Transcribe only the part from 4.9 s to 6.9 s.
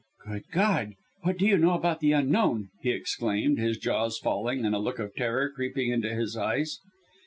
of terror creeping into his eyes.